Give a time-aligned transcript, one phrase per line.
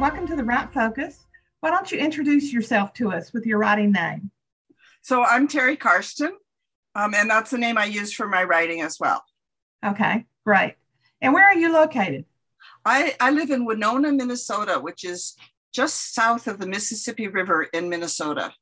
[0.00, 1.26] welcome to the Write Focus.
[1.60, 4.30] Why don't you introduce yourself to us with your writing name?
[5.02, 6.32] So I'm Terri Karsten,
[6.94, 9.22] um, and that's the name I use for my writing as well.
[9.84, 10.76] Okay, great.
[11.20, 12.24] And where are you located?
[12.82, 15.36] I, I live in Winona, Minnesota, which is
[15.70, 18.54] just south of the Mississippi River in Minnesota.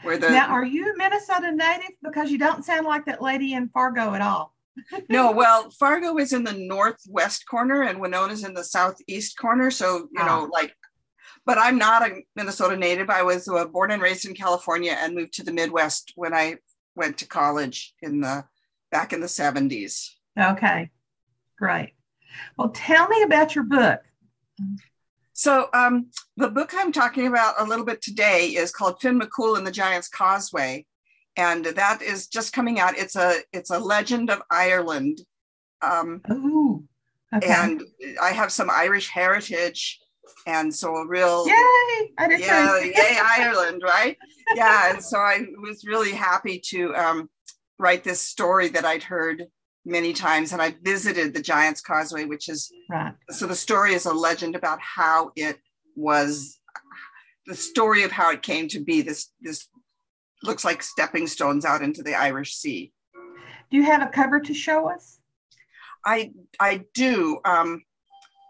[0.00, 1.94] Where the now, are you Minnesota native?
[2.02, 4.54] Because you don't sound like that lady in Fargo at all.
[5.08, 9.70] No, well, Fargo is in the northwest corner and Winona's in the southeast corner.
[9.70, 10.48] So, you know, ah.
[10.52, 10.74] like,
[11.46, 13.10] but I'm not a Minnesota native.
[13.10, 16.56] I was uh, born and raised in California and moved to the Midwest when I
[16.94, 18.44] went to college in the
[18.90, 20.10] back in the 70s.
[20.38, 20.90] Okay,
[21.58, 21.94] great.
[22.56, 24.00] Well, tell me about your book.
[25.32, 29.56] So, um, the book I'm talking about a little bit today is called Finn McCool
[29.56, 30.84] and the Giant's Causeway
[31.40, 32.98] and that is just coming out.
[32.98, 35.20] It's a it's a legend of Ireland.
[35.80, 36.84] Um, Ooh,
[37.34, 37.48] okay.
[37.48, 37.82] And
[38.20, 39.98] I have some Irish heritage,
[40.46, 44.18] and so a real yay, yeah, yay Ireland, right?
[44.54, 47.30] Yeah, and so I was really happy to um,
[47.78, 49.46] write this story that I'd heard
[49.86, 53.14] many times, and I visited the Giant's Causeway, which is right.
[53.30, 55.58] So the story is a legend about how it
[55.96, 56.58] was
[57.46, 59.68] the story of how it came to be this this
[60.42, 62.92] looks like stepping stones out into the Irish Sea.
[63.70, 65.20] Do you have a cover to show us?
[66.04, 67.40] I I do.
[67.44, 67.82] Um,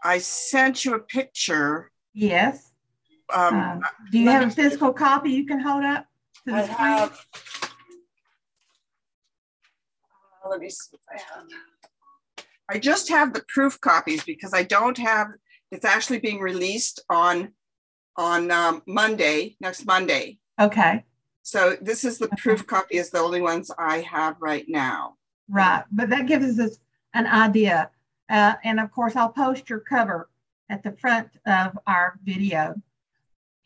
[0.02, 1.90] I sent you a picture.
[2.14, 2.72] Yes.
[3.32, 6.06] Um, uh, do you have a physical copy you can hold up
[6.46, 6.78] to the I screen?
[6.78, 7.26] Have,
[10.44, 11.44] uh, let me see if I have.
[12.68, 15.28] I just have the proof copies because I don't have.
[15.70, 17.52] It's actually being released on
[18.16, 20.38] on um, Monday, next Monday.
[20.60, 21.04] Okay.
[21.42, 25.16] So this is the proof copy is the only ones I have right now.
[25.48, 26.78] Right, but that gives us
[27.14, 27.90] an idea.
[28.28, 30.28] Uh, and of course, I'll post your cover
[30.68, 32.80] at the front of our video.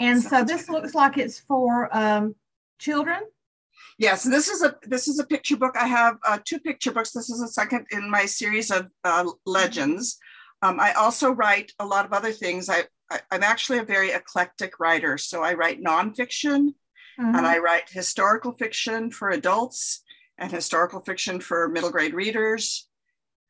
[0.01, 2.35] And so this looks like it's for um,
[2.79, 3.21] children.
[3.99, 5.77] Yes, this is a this is a picture book.
[5.79, 7.13] I have uh, two picture books.
[7.13, 10.19] This is a second in my series of uh, legends.
[10.63, 12.69] Um, I also write a lot of other things.
[12.69, 15.17] I, I I'm actually a very eclectic writer.
[15.17, 16.75] So I write nonfiction,
[17.21, 17.37] Mm-hmm.
[17.37, 20.03] And I write historical fiction for adults
[20.39, 22.89] and historical fiction for middle grade readers.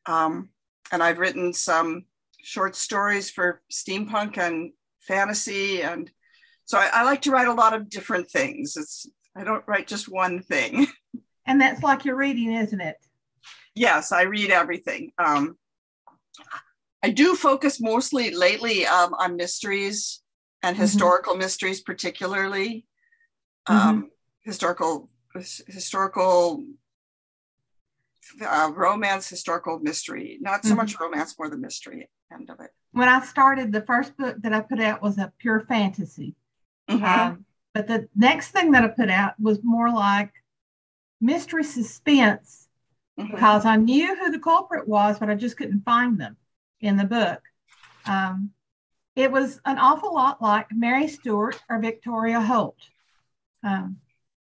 [0.05, 0.49] Um,
[0.91, 2.05] and I've written some
[2.41, 4.71] short stories for steampunk and
[5.01, 5.81] fantasy.
[5.81, 6.11] And
[6.65, 8.77] so I, I, like to write a lot of different things.
[8.77, 10.87] It's I don't write just one thing.
[11.47, 12.97] And that's like you're reading, isn't it?
[13.75, 15.11] Yes, I read everything.
[15.19, 15.57] Um,
[17.03, 20.23] I do focus mostly lately um, on mysteries
[20.63, 20.81] and mm-hmm.
[20.81, 21.41] historical mm-hmm.
[21.43, 22.87] mysteries, particularly
[23.67, 24.07] um, mm-hmm.
[24.41, 26.63] historical historical
[28.45, 30.37] uh, romance, historical mystery.
[30.41, 30.77] Not so mm-hmm.
[30.77, 32.71] much romance, more the mystery end of it.
[32.91, 36.35] When I started, the first book that I put out was a pure fantasy.
[36.89, 37.03] Mm-hmm.
[37.03, 40.31] Um, but the next thing that I put out was more like
[41.19, 42.67] mystery suspense
[43.19, 43.31] mm-hmm.
[43.31, 46.37] because I knew who the culprit was, but I just couldn't find them
[46.79, 47.41] in the book.
[48.05, 48.51] Um,
[49.15, 52.77] it was an awful lot like Mary Stewart or Victoria Holt.
[53.65, 53.97] Um,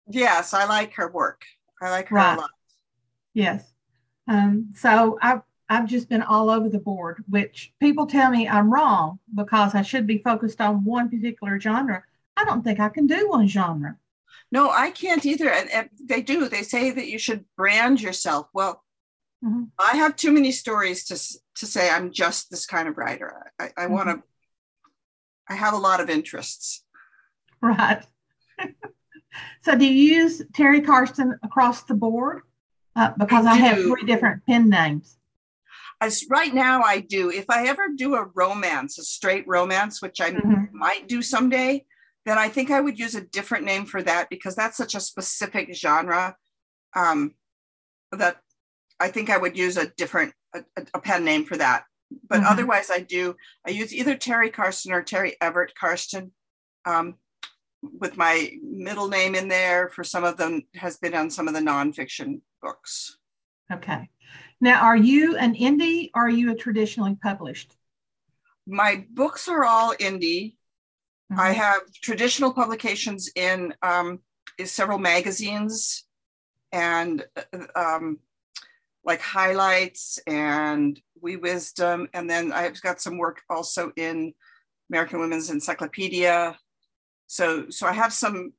[0.09, 1.43] yes, I like her work.
[1.81, 2.37] I like her right.
[2.37, 2.49] a lot.
[3.33, 3.71] Yes.
[4.27, 8.73] Um, so I've I've just been all over the board, which people tell me I'm
[8.73, 12.03] wrong because I should be focused on one particular genre.
[12.35, 13.97] I don't think I can do one genre.
[14.51, 15.51] No, I can't either.
[15.51, 16.49] And, and they do.
[16.49, 18.47] They say that you should brand yourself.
[18.51, 18.83] Well,
[19.43, 19.65] mm-hmm.
[19.77, 21.15] I have too many stories to
[21.59, 23.51] to say I'm just this kind of writer.
[23.59, 23.93] I, I mm-hmm.
[23.93, 24.23] want to.
[25.47, 26.83] I have a lot of interests.
[27.61, 28.03] Right.
[29.61, 32.41] So do you use Terri Karsten across the board?
[32.95, 35.17] Uh, because I, I have three different pen names.
[36.01, 37.29] As right now, I do.
[37.29, 40.77] If I ever do a romance, a straight romance, which I mm-hmm.
[40.77, 41.85] might do someday,
[42.25, 44.99] then I think I would use a different name for that because that's such a
[44.99, 46.35] specific genre
[46.95, 47.35] um,
[48.11, 48.37] that
[48.99, 50.63] I think I would use a different a,
[50.93, 51.83] a pen name for that.
[52.27, 52.51] But mm-hmm.
[52.51, 53.35] otherwise, I do.
[53.65, 56.31] I use either Terri Karsten or Terri Everett Karsten.
[56.85, 57.15] Um,
[57.81, 61.53] with my middle name in there for some of them has been on some of
[61.53, 63.17] the nonfiction books.
[63.71, 64.09] Okay.
[64.61, 67.75] Now, are you an indie or are you a traditionally published?
[68.67, 70.55] My books are all indie.
[71.31, 71.39] Mm-hmm.
[71.39, 74.19] I have traditional publications in um,
[74.65, 76.05] several magazines
[76.71, 77.25] and
[77.75, 78.19] um,
[79.05, 82.09] like highlights and Wee Wisdom.
[82.13, 84.33] And then I've got some work also in
[84.91, 86.57] American Women's Encyclopedia
[87.29, 88.53] so, so I have some,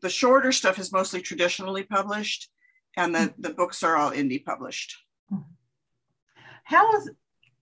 [0.00, 2.48] the shorter stuff is mostly traditionally published
[2.96, 4.96] and the, the books are all indie published.
[6.62, 7.10] How is,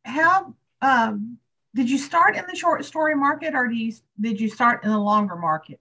[0.05, 1.39] how um,
[1.75, 4.91] did you start in the short story market or do you, did you start in
[4.91, 5.81] the longer market?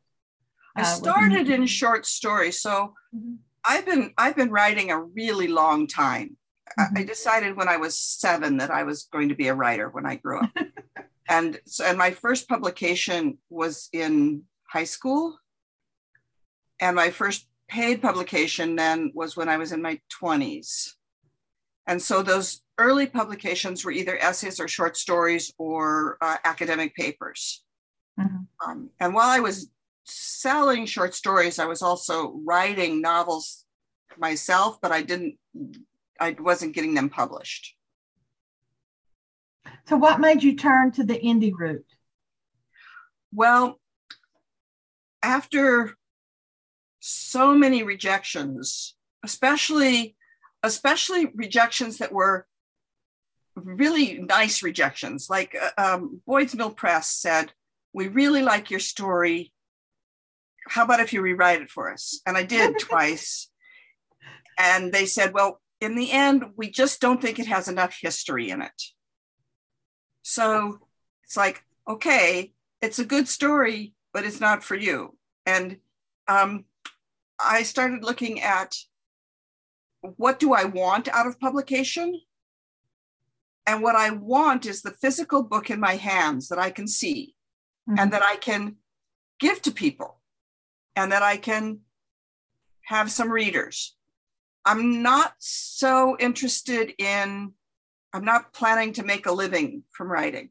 [0.78, 2.54] I uh, started in short story.
[2.54, 3.36] So mm-hmm.
[3.66, 6.38] I've been I've been writing a really long time.
[6.80, 6.98] Mm-hmm.
[6.98, 10.06] I decided when I was seven that I was going to be a writer when
[10.06, 10.50] I grew up.
[11.30, 15.38] and so and my first publication was in high school.
[16.82, 20.94] And my first paid publication then was when I was in my 20s.
[21.86, 27.64] And so those early publications were either essays or short stories or uh, academic papers.
[28.20, 28.70] Mm-hmm.
[28.70, 29.70] Um, and while I was
[30.06, 33.66] selling short stories, I was also writing novels
[34.18, 35.38] myself, but I didn't,
[36.20, 37.76] I wasn't getting them published.
[39.88, 41.86] So, what made you turn to the indie route?
[43.34, 43.80] Well,
[45.24, 45.96] after
[47.00, 50.16] so many rejections, especially
[50.62, 52.48] especially rejections that were
[53.56, 55.30] really nice rejections.
[55.30, 57.52] Like uh, um, Boyd's Mill Press said,
[57.94, 59.54] "We really like your story.
[60.70, 63.50] How about if you rewrite it for us?" And I did twice.
[64.58, 68.50] And they said, "Well, in the end, we just don't think it has enough history
[68.50, 68.82] in it."
[70.22, 70.80] So
[71.24, 75.18] it's like, okay, it's a good story, but it's not for you.
[75.46, 75.78] And
[76.28, 76.66] um,
[77.44, 78.76] I started looking at
[80.02, 82.20] what do I want out of publication?
[83.66, 87.36] And what I want is the physical book in my hands that I can see
[87.90, 88.00] mm-hmm.
[88.00, 88.76] and that I can
[89.40, 90.20] give to people
[90.96, 91.80] and that I can
[92.86, 93.96] have some readers.
[94.66, 97.54] I'm not so interested in,
[98.14, 100.50] I'm not planning to make a living from writing.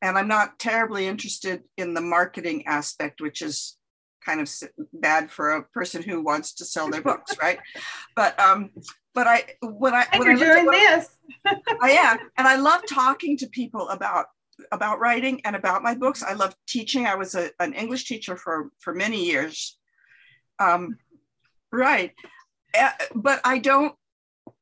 [0.00, 3.76] And I'm not terribly interested in the marketing aspect, which is
[4.24, 4.50] kind of
[4.92, 7.58] bad for a person who wants to sell their books, right?
[8.14, 8.70] But um,
[9.14, 11.08] but I when I when you're I doing this,
[11.82, 14.26] I am, and I love talking to people about
[14.72, 16.22] about writing and about my books.
[16.22, 17.06] I love teaching.
[17.06, 19.78] I was a, an English teacher for for many years.
[20.60, 20.98] Um,
[21.72, 22.12] right,
[22.78, 23.94] uh, but I don't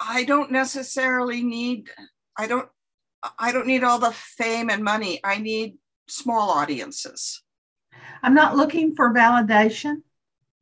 [0.00, 1.90] I don't necessarily need
[2.38, 2.68] I don't
[3.38, 5.20] I don't need all the fame and money.
[5.24, 5.78] I need
[6.08, 7.42] small audiences.
[8.22, 10.02] I'm not looking for validation.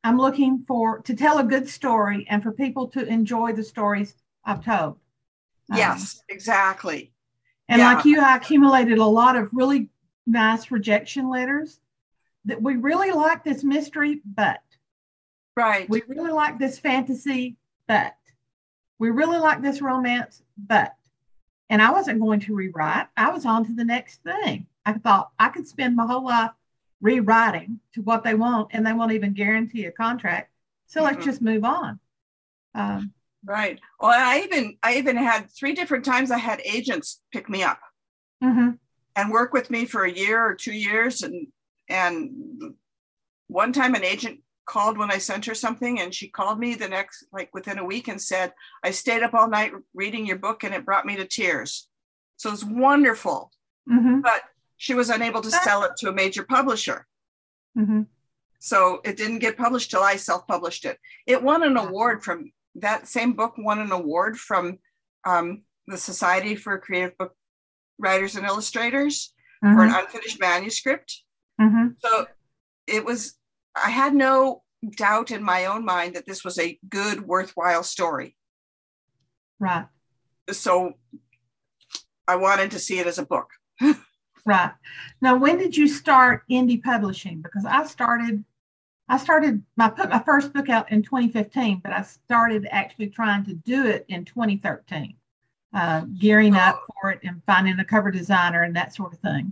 [0.03, 4.15] I'm looking for to tell a good story and for people to enjoy the stories
[4.43, 4.97] I've told.
[5.71, 7.11] Um, yes, exactly.
[7.67, 7.93] And yeah.
[7.93, 9.89] like you, I accumulated a lot of really
[10.27, 11.79] nice rejection letters
[12.45, 14.59] that we really like this mystery, but
[15.57, 15.89] right.
[15.89, 18.15] We really like this fantasy, but
[18.99, 20.95] we really like this romance, but
[21.69, 23.07] and I wasn't going to rewrite.
[23.17, 24.67] I was on to the next thing.
[24.85, 26.51] I thought I could spend my whole life
[27.01, 30.51] rewriting to what they want and they won't even guarantee a contract.
[30.87, 31.15] So mm-hmm.
[31.15, 31.99] let's just move on.
[32.73, 33.13] Um,
[33.43, 33.79] right.
[33.99, 37.79] Well, I even I even had three different times I had agents pick me up
[38.43, 38.71] mm-hmm.
[39.15, 41.23] and work with me for a year or two years.
[41.23, 41.47] And
[41.89, 42.75] and
[43.47, 46.87] one time an agent called when I sent her something and she called me the
[46.87, 48.53] next like within a week and said,
[48.83, 51.87] I stayed up all night reading your book and it brought me to tears.
[52.37, 53.51] So it's wonderful.
[53.89, 54.21] Mm-hmm.
[54.21, 54.41] But
[54.77, 57.05] she was unable to sell it to a major publisher.
[57.77, 58.03] Mm-hmm.
[58.59, 60.97] So it didn't get published till I self published it.
[61.27, 64.79] It won an award from that same book, won an award from
[65.25, 67.33] um, the Society for Creative Book
[67.97, 69.75] Writers and Illustrators mm-hmm.
[69.75, 69.99] for an mm-hmm.
[69.99, 71.21] unfinished manuscript.
[71.61, 71.89] Mm-hmm.
[71.99, 72.27] So
[72.87, 73.35] it was,
[73.75, 78.35] I had no doubt in my own mind that this was a good, worthwhile story.
[79.59, 79.87] Right.
[80.51, 80.93] So
[82.27, 83.49] I wanted to see it as a book.
[84.45, 84.71] Right.
[85.21, 87.41] Now, when did you start indie publishing?
[87.41, 88.45] Because I started,
[89.09, 93.43] I started, I put my first book out in 2015, but I started actually trying
[93.45, 95.15] to do it in 2013,
[95.73, 96.93] uh, gearing up oh.
[97.01, 99.51] for it and finding a cover designer and that sort of thing.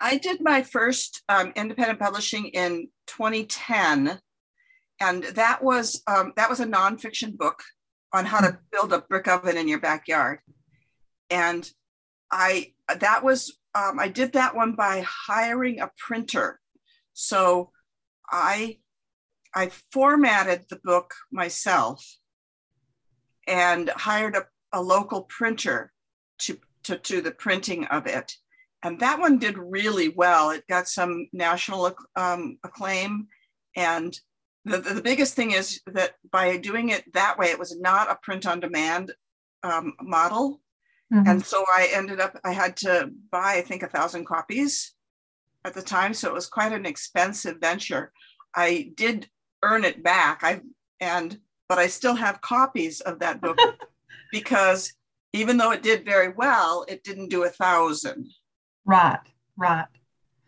[0.00, 4.20] I did my first um, independent publishing in 2010,
[5.00, 7.62] and that was um, that was a nonfiction book
[8.12, 10.38] on how to build a brick oven in your backyard,
[11.30, 11.70] and
[12.30, 16.60] I that was um, I did that one by hiring a printer.
[17.12, 17.72] So
[18.30, 18.78] I
[19.54, 22.04] I formatted the book myself
[23.46, 25.92] and hired a, a local printer
[26.40, 28.36] to, to to the printing of it.
[28.82, 30.50] And that one did really well.
[30.50, 33.26] It got some national um, acclaim.
[33.74, 34.18] And
[34.64, 38.18] the, the biggest thing is that by doing it that way, it was not a
[38.22, 39.12] print on demand
[39.62, 40.60] um, model.
[41.12, 41.28] Mm-hmm.
[41.28, 44.94] And so I ended up, I had to buy, I think, a thousand copies
[45.64, 46.14] at the time.
[46.14, 48.12] So it was quite an expensive venture.
[48.54, 49.28] I did
[49.62, 50.40] earn it back.
[50.42, 50.60] I
[51.00, 53.58] and but I still have copies of that book
[54.32, 54.92] because
[55.32, 58.26] even though it did very well, it didn't do a thousand.
[58.88, 59.20] Right,
[59.56, 59.86] right.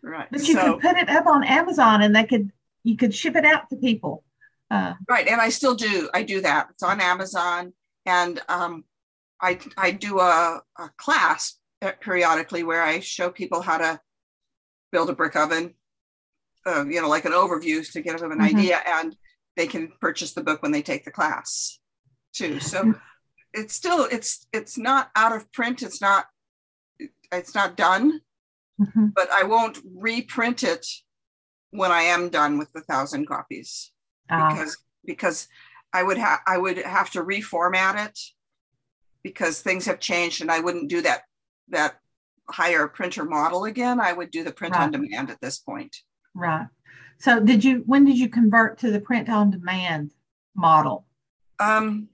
[0.03, 0.27] Right.
[0.31, 2.51] But you so, could put it up on Amazon and they could
[2.83, 4.23] you could ship it out to people.
[4.71, 6.09] Uh, right, and I still do.
[6.13, 6.69] I do that.
[6.71, 7.73] It's on Amazon,
[8.05, 8.85] and um,
[9.41, 11.59] I I do a, a class
[11.99, 13.99] periodically where I show people how to
[14.91, 15.73] build a brick oven,
[16.65, 18.57] uh, you know, like an overview to give them an mm-hmm.
[18.57, 19.15] idea, and
[19.57, 21.79] they can purchase the book when they take the class,
[22.33, 22.59] too.
[22.59, 22.95] So
[23.53, 25.83] it's still it's it's not out of print.
[25.83, 26.25] It's not
[27.31, 28.21] it's not done,
[28.81, 29.07] mm-hmm.
[29.15, 30.85] but I won't reprint it
[31.71, 33.91] when I am done with the thousand copies
[34.29, 34.49] uh.
[34.49, 35.47] because because
[35.93, 38.19] I would have I would have to reformat it
[39.23, 41.23] because things have changed and I wouldn't do that
[41.69, 41.95] that
[42.49, 43.99] hire a printer model again.
[43.99, 44.83] I would do the print right.
[44.83, 45.95] on demand at this point.
[46.33, 46.67] Right.
[47.19, 50.11] So did you when did you convert to the print on demand
[50.55, 51.05] model?
[51.59, 52.09] Um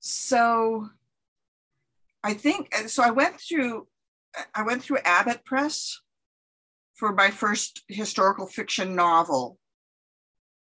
[0.00, 0.88] so
[2.24, 3.86] I think so I went through
[4.54, 6.00] I went through Abbott Press
[6.94, 9.58] for my first historical fiction novel.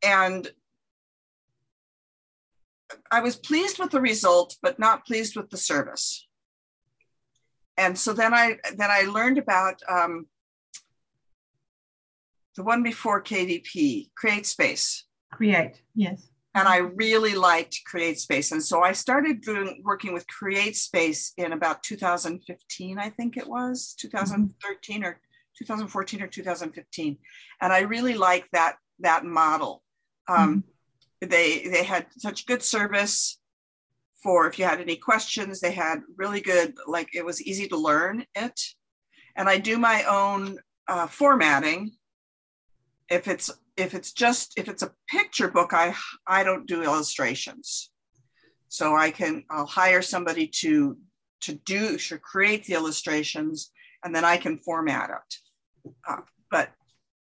[0.03, 0.49] And
[3.11, 6.27] I was pleased with the result, but not pleased with the service.
[7.77, 10.27] And so then I then I learned about um,
[12.55, 15.05] the one before KDP, Create Space.
[15.31, 16.29] Create, yes.
[16.55, 21.33] And I really liked Create Space, and so I started doing working with Create Space
[21.37, 25.05] in about 2015, I think it was 2013 mm-hmm.
[25.05, 25.19] or
[25.57, 27.17] 2014 or 2015,
[27.61, 29.83] and I really liked that that model.
[30.27, 30.69] Um, mm-hmm
[31.29, 33.39] they they had such good service
[34.21, 37.77] for if you had any questions they had really good like it was easy to
[37.77, 38.59] learn it
[39.35, 40.57] and i do my own
[40.87, 41.91] uh, formatting
[43.09, 45.93] if it's if it's just if it's a picture book i
[46.27, 47.89] i don't do illustrations
[48.67, 50.97] so i can i'll hire somebody to
[51.41, 53.71] to do to create the illustrations
[54.03, 56.69] and then i can format it uh, but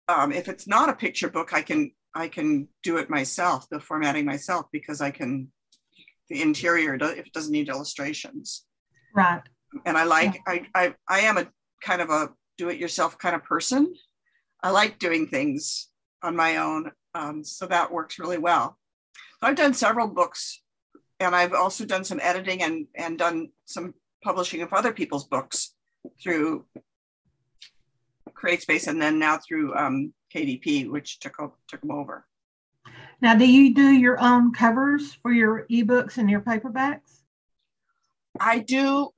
[0.08, 3.80] um, if it's not a picture book i can I can do it myself, the
[3.80, 5.48] formatting myself, because I can,
[6.28, 8.64] the interior, if it doesn't need illustrations.
[9.14, 9.42] Right.
[9.86, 10.40] And I like, yeah.
[10.46, 11.48] I, I, I am a
[11.82, 13.94] kind of a do it yourself kind of person.
[14.62, 15.88] I like doing things
[16.22, 16.90] on my own.
[17.14, 18.78] Um, so that works really well.
[19.40, 20.62] So I've done several books
[21.20, 25.74] and I've also done some editing and, and done some publishing of other people's books
[26.22, 26.64] through
[28.30, 31.36] CreateSpace and then now through um, KDP, which took
[31.68, 32.26] took them over.
[33.20, 37.22] Now, do you do your own covers for your ebooks and your paperbacks?
[38.40, 39.10] I do.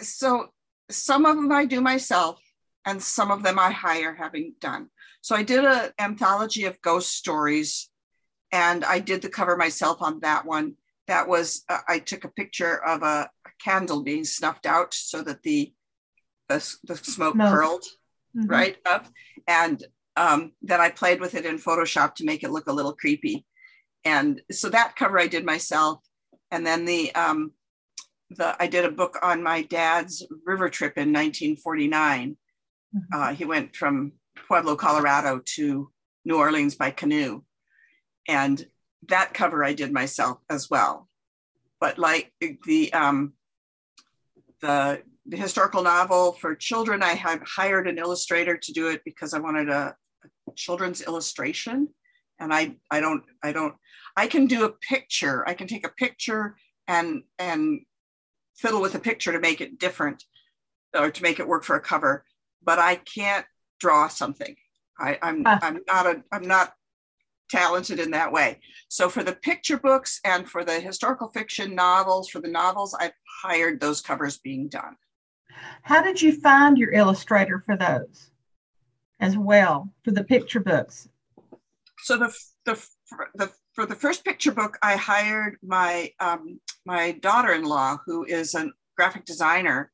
[0.00, 0.50] So
[0.90, 2.40] some of them I do myself,
[2.84, 4.90] and some of them I hire having done.
[5.24, 7.88] So I did an anthology of ghost stories,
[8.52, 10.74] and I did the cover myself on that one.
[11.06, 15.22] That was uh, I took a picture of a, a, candle being snuffed out so
[15.22, 15.72] that the
[16.50, 17.48] the, the smoke no.
[17.48, 17.84] curled
[18.36, 18.50] mm-hmm.
[18.50, 19.06] right up,
[19.48, 19.82] and
[20.14, 23.46] um, that I played with it in Photoshop to make it look a little creepy.
[24.04, 26.00] And so that cover I did myself.
[26.50, 27.52] And then the, um,
[28.28, 32.36] the I did a book on my dad's river trip in 1949.
[32.94, 33.18] Mm-hmm.
[33.18, 34.12] Uh, he went from
[34.46, 35.90] Pueblo, Colorado to
[36.24, 37.42] New Orleans by canoe.
[38.28, 38.64] And
[39.08, 41.08] that cover I did myself as well.
[41.80, 43.34] But like the um,
[44.60, 49.34] the the historical novel for children, I had hired an illustrator to do it because
[49.34, 49.96] I wanted a,
[50.56, 51.88] children's illustration
[52.38, 53.74] and I I don't I don't
[54.16, 55.46] I can do a picture.
[55.48, 57.80] I can take a picture and and
[58.56, 60.22] fiddle with a picture to make it different
[60.94, 62.24] or to make it work for a cover,
[62.62, 63.46] but I can't
[63.80, 64.56] draw something.
[64.98, 65.58] I, I'm huh.
[65.62, 66.74] I'm not a I'm not
[67.50, 68.60] talented in that way.
[68.88, 73.12] So for the picture books and for the historical fiction novels, for the novels, I've
[73.42, 74.96] hired those covers being done.
[75.82, 78.30] How did you find your illustrator for those?
[79.20, 81.08] as well for the picture books?
[82.00, 82.86] So the the
[83.34, 88.70] the for the first picture book, I hired my um, my daughter-in-law, who is a
[88.96, 89.90] graphic designer,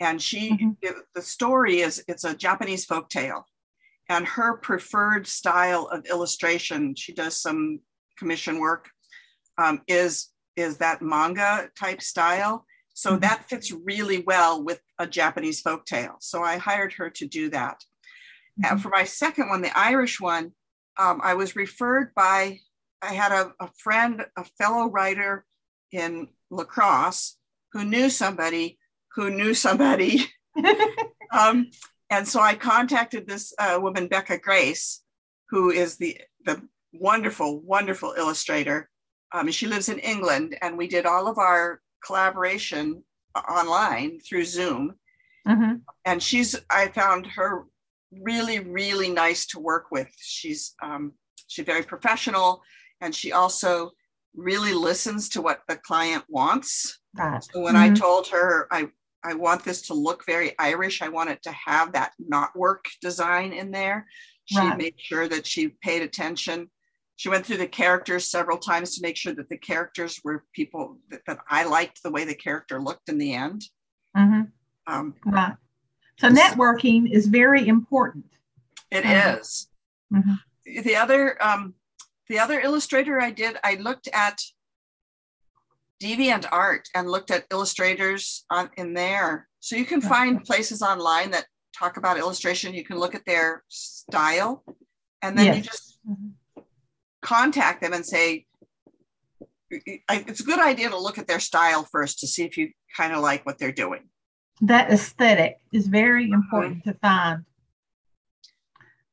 [0.00, 0.70] and she mm-hmm.
[0.82, 3.46] it, the story is it's a Japanese folk tale,
[4.08, 7.80] and her preferred style of illustration, she does some
[8.18, 8.88] commission work,
[9.58, 12.64] um, is is that manga type style.
[12.94, 13.20] So mm-hmm.
[13.20, 16.16] that fits really well with a Japanese folk tale.
[16.20, 17.82] So I hired her to do that.
[18.62, 18.76] Mm-hmm.
[18.78, 20.52] for my second one, the Irish one,
[20.96, 22.60] um, I was referred by,
[23.02, 25.44] I had a, a friend, a fellow writer
[25.90, 27.36] in La Crosse
[27.72, 28.78] who knew somebody
[29.14, 30.26] who knew somebody.
[31.32, 31.70] um,
[32.10, 35.02] and so I contacted this uh, woman, Becca Grace,
[35.50, 36.60] who is the, the
[36.92, 38.88] wonderful, wonderful illustrator.
[39.32, 43.02] Um, she lives in England, and we did all of our collaboration
[43.48, 44.94] online through Zoom.
[45.46, 45.80] Mhm.
[46.04, 47.64] And she's, I found her
[48.12, 50.08] really, really nice to work with.
[50.18, 51.12] She's, um,
[51.48, 52.62] she's very professional
[53.00, 53.90] and she also
[54.34, 56.98] really listens to what the client wants.
[57.16, 57.42] Right.
[57.42, 57.98] So when I Mhm.
[57.98, 58.90] told her I
[59.24, 63.52] I want this to look very Irish, I want it to have that knotwork design
[63.52, 64.06] in there.
[64.44, 64.76] She Right.
[64.76, 66.70] made sure that she paid attention.
[67.16, 70.98] She went through the characters several times to make sure that the characters were people
[71.08, 73.64] that, that I liked the way the character looked in the end.
[74.16, 74.52] Mhm.
[74.86, 75.56] Um, Right.
[76.18, 78.26] So networking is very important.
[78.90, 79.40] it Mhm.
[79.40, 79.68] is.
[80.12, 80.38] Mhm.
[80.84, 81.74] The other um,
[82.28, 84.40] the other illustrator I did, I looked at
[86.02, 89.48] Deviant Art and looked at illustrators on in there.
[89.60, 91.46] So you can find places online that
[91.76, 92.74] talk about illustration.
[92.74, 94.64] You can look at their style,
[95.22, 95.66] and then you Yes.
[95.66, 96.32] just Mhm.
[97.22, 98.46] contact them and say,
[99.70, 103.12] it's a good idea to look at their style first to see if you kind
[103.12, 104.10] of like what they're doing.
[104.60, 106.34] That aesthetic is very Mm-hmm.
[106.34, 107.44] important to find.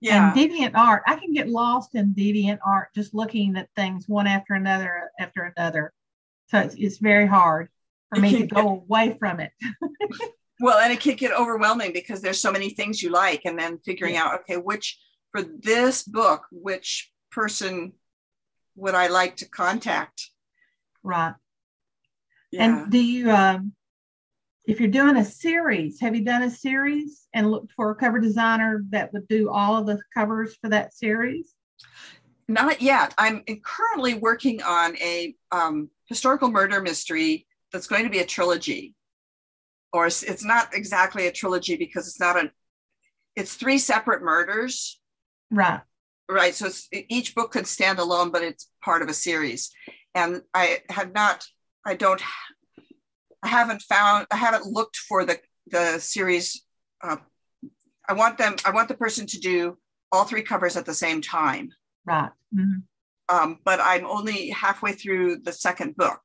[0.01, 0.33] Yeah.
[0.33, 4.27] And deviant art, I can get lost in deviant art just looking at things one
[4.27, 5.93] after another after another.
[6.51, 7.69] So it's, it's very hard
[8.13, 9.51] for me to go away from it.
[10.61, 13.79] Well, and it can get overwhelming because there's so many things you like, and then
[13.79, 14.99] figuring out, okay, which
[15.31, 17.93] for this book, which person
[18.75, 20.29] would I like to contact?
[21.01, 21.33] Right.
[22.51, 22.63] Yeah.
[22.63, 23.73] And do you, um,
[24.67, 28.19] if you're doing a series, have you done a series and looked for a cover
[28.19, 31.55] designer that would do all of the covers for that series?
[32.47, 33.15] Not yet.
[33.17, 38.93] I'm currently working on a um, historical murder mystery that's going to be a trilogy.
[39.93, 42.51] Or it's, not exactly a trilogy because it's not a,
[43.37, 44.99] it's three separate murders.
[45.49, 45.81] Right.
[46.29, 49.69] right so it's, each book could stand alone but it's part of a series
[50.15, 51.45] and i have not
[51.85, 52.21] i don't
[53.43, 55.37] i haven't found i haven't looked for the
[55.67, 56.63] the series
[57.03, 57.17] uh,
[58.07, 59.77] i want them i want the person to do
[60.13, 61.69] all three covers at the same time
[62.05, 62.31] Right.
[62.55, 62.83] Mhm.
[63.29, 66.21] Um, but i'm only halfway through the second book.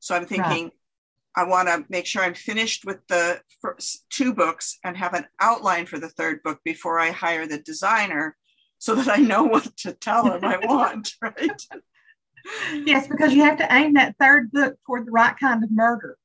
[0.00, 0.70] So i'm thinking
[1.36, 5.26] i want to make sure i'm finished with the first two books and have an
[5.40, 8.36] outline for the third book before i hire the designer
[8.78, 11.62] so that i know what to tell him i want right?
[12.72, 16.18] Yes, because you have to aim that third book toward the right kind of murder.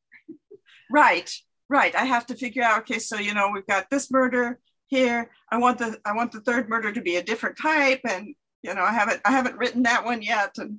[0.92, 1.32] right
[1.70, 1.94] right.
[1.96, 5.30] I have to figure out okay so you know we've got this murder here.
[5.52, 8.34] I want the i want the third murder to be a different type and
[8.68, 10.78] you know i haven't i haven't written that one yet and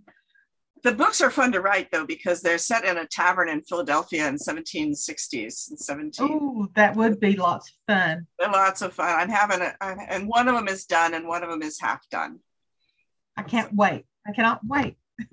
[0.84, 4.28] the books are fun to write though because they're set in a tavern in philadelphia
[4.28, 8.26] in 1760s and 17 Oh, that would be lots of fun.
[8.38, 11.26] they're lots of fun i'm having a I'm, and one of them is done and
[11.26, 12.38] one of them is half done
[13.36, 14.04] I can't wait.
[14.26, 14.96] I cannot wait.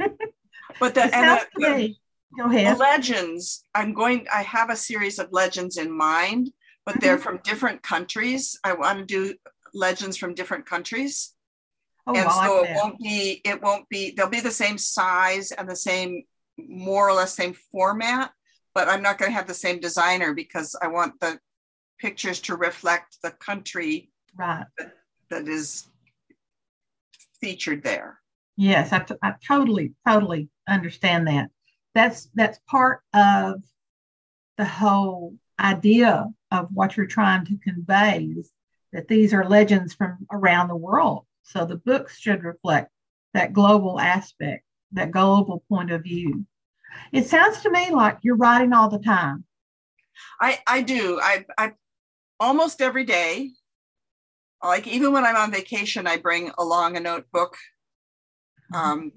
[0.80, 1.96] but the, and the, the-.
[2.38, 2.78] Go the ahead.
[2.78, 6.52] legends i'm going i have a series of legends in mind
[6.86, 7.22] but they're Mhm.
[7.22, 9.34] from different countries i want to do
[9.74, 11.35] legends from different countries
[12.08, 15.52] Oh, and I so it won't be it won't be they'll be the same size
[15.52, 16.24] and the same
[16.58, 18.32] more or less same format
[18.74, 21.38] but i'm not going to have the same designer because i want the
[22.00, 24.66] pictures to reflect the country Right.
[25.30, 25.88] that is
[27.42, 28.20] featured there
[28.58, 31.50] Yes, I, I totally, totally understand that.
[31.94, 33.62] That's that's part of
[34.58, 38.52] the whole idea of what you're trying to convey is
[38.94, 41.26] that these are legends from around the world.
[41.46, 42.92] So the books should reflect
[43.34, 46.46] that global aspect, that global point of view.
[47.14, 49.46] It sounds to me like you're writing all the time.
[50.42, 51.74] i i do i i
[52.40, 53.52] almost every day
[54.64, 57.58] like even when i'm on vacation i bring along a notebook
[58.74, 59.12] um,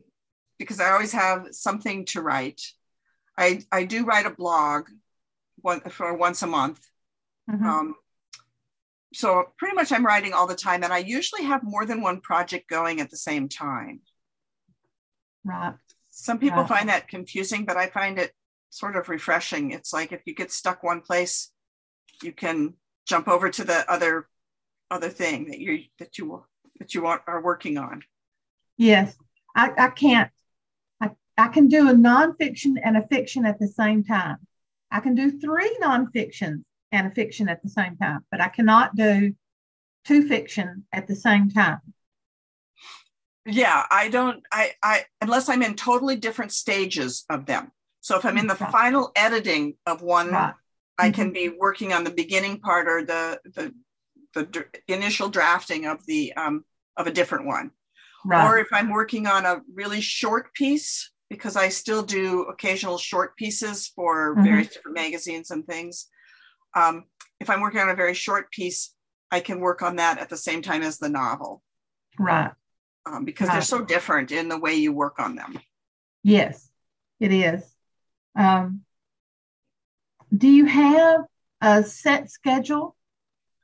[0.59, 2.61] because I always have something to write.
[3.37, 4.89] I, I do write a blog
[5.61, 6.81] one, for once a month.
[7.51, 7.65] Mhm.
[7.65, 7.95] Um,
[9.15, 12.21] so pretty much I'm writing all the time, and I usually have more than one
[12.21, 14.01] project going at the same time.
[15.45, 15.75] right.
[16.11, 16.69] Some people Right.
[16.69, 18.33] find that confusing, but I find it
[18.71, 19.71] sort of refreshing.
[19.71, 21.53] It's like if you get stuck one place,
[22.23, 22.75] you can
[23.07, 24.29] jump over to the other
[24.91, 26.45] other thing that you that you
[26.81, 28.03] that you are, are working on.
[28.77, 29.15] Yes,
[29.55, 30.31] I, I can't.
[31.01, 34.39] I, I can do a nonfiction and a fiction at the same time.
[34.91, 38.95] I can do three nonfictions and a fiction at the same time, but I cannot
[38.97, 39.35] do
[40.05, 41.81] two fiction at the same time.
[43.47, 47.71] yeah i don't i i unless i'm in totally different stages of them
[48.01, 48.71] so if i'm in the Right.
[48.71, 50.55] final editing of one Right.
[50.99, 53.73] i can be working on the beginning part or the the
[54.35, 56.63] the initial drafting of the um
[56.99, 57.71] of a different one
[58.27, 58.45] Right.
[58.45, 63.37] or if i'm working on a really short piece because I still do occasional short
[63.37, 64.45] pieces for Mhm.
[64.45, 66.07] various different magazines and things.
[66.79, 67.05] Um,
[67.41, 68.95] if I'm working on a very short piece,
[69.31, 71.63] I can work on that at the same time as the novel
[72.19, 72.51] Right.
[73.07, 75.59] um, because they're so different in the way you work on them.
[76.23, 76.71] Yes,
[77.21, 77.63] it is.
[78.37, 78.83] Um,
[80.37, 81.23] do you have
[81.61, 82.97] a set schedule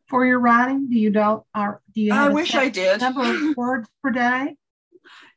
[0.08, 0.88] for your writing?
[0.88, 1.44] Do you don't?
[1.54, 2.12] Or do you?
[2.12, 3.00] I Have a wish set I did.
[3.00, 4.56] Number of words per day.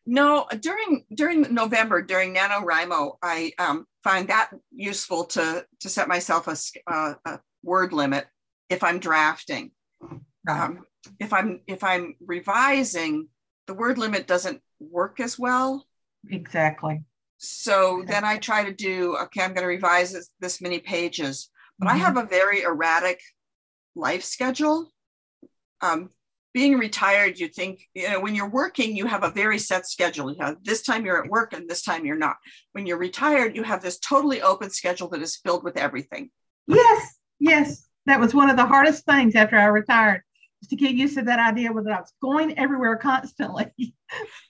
[0.06, 6.48] No, during during November during NaNoWriMo, I um, find that useful to to set myself
[6.48, 6.56] a,
[6.92, 8.26] uh, a word limit
[8.70, 9.72] if I'm drafting.
[10.50, 10.86] Um,
[11.20, 13.28] if I'm if I'm revising,
[13.68, 15.86] the word limit doesn't work as well.
[16.30, 17.04] exactly.
[17.38, 19.42] So then I try to do okay.
[19.44, 22.06] I'm going to revise this, this many pages, but I Mhm.
[22.06, 23.20] have a very erratic
[23.96, 24.92] life schedule.
[25.82, 26.10] Um,
[26.54, 30.32] being retired, you think, you know, when you're working, you have a very set schedule.
[30.34, 32.38] You have this time you're at work and this time you're not.
[32.72, 36.32] When you're retired, you have this totally open schedule that is filled with everything.
[36.66, 37.84] Yes, yes.
[38.06, 40.22] That was one of the hardest things after I retired,
[40.70, 43.68] to get used to that idea that I was going everywhere constantly.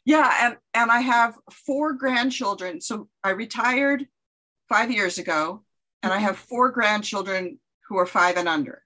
[0.05, 2.79] Yeah, and and I have four grandchildren.
[2.79, 4.05] So I retired
[4.69, 5.63] five years ago,
[6.03, 8.83] and I have four grandchildren who are five and under.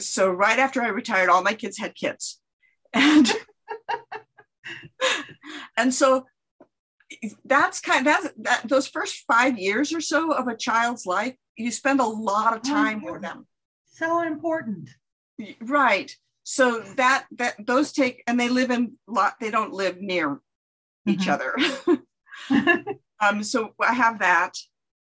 [0.00, 2.40] So right after I retired, all my kids had kids,
[2.92, 3.32] and
[5.76, 6.26] and so
[7.44, 11.36] that's kind of that, that those first five years or so of a child's life,
[11.56, 13.46] you spend a lot of time with them.
[13.84, 14.90] so important.
[15.60, 16.14] right
[16.44, 20.40] so that that those take and they live in lot they don't live near
[21.06, 21.32] each Mhm.
[21.34, 21.56] other
[23.20, 24.52] um so i have that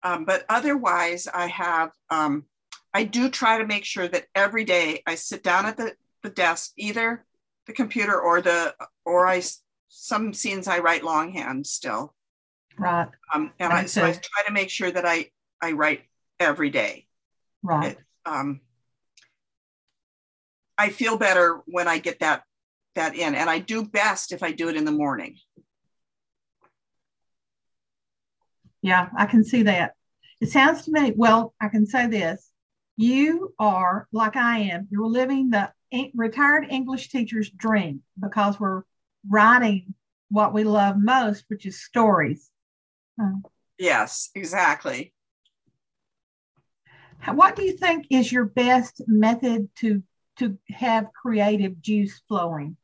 [0.03, 2.45] um, but otherwise i have um
[2.93, 6.31] i do try to make sure that every day i sit down at the, the
[6.31, 7.25] desk either
[7.67, 8.75] the computer or the
[9.05, 9.43] or I
[9.89, 12.15] some scenes i write longhand still
[12.79, 15.31] right, um and i so i try to make sure that i
[15.63, 16.03] i write
[16.43, 17.07] every day
[17.63, 17.97] right.
[18.27, 18.61] um,
[20.77, 22.43] I feel better when I get that
[22.95, 25.37] that in, and I do best if I do it in the morning.
[28.83, 29.95] Yeah, I can see that.
[30.41, 32.51] It sounds to me, well, I can say this.
[32.97, 34.89] You are like I am.
[34.91, 35.73] You're living the
[36.15, 38.83] retired English teacher's dream because we're
[39.29, 39.95] writing
[40.31, 42.51] what we love most, which is stories.
[43.21, 43.43] Um,
[43.79, 45.15] Yes, exactly.
[47.31, 50.03] What do you think is your best method to
[50.39, 52.77] to have creative juice flowing?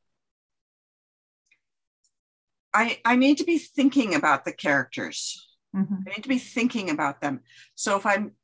[2.73, 5.47] I I need to be thinking about the characters.
[5.75, 6.05] Mhm.
[6.07, 7.41] I need to be thinking about them.
[7.75, 8.37] So if I'm